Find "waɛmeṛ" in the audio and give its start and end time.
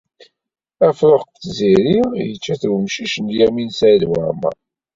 4.09-4.55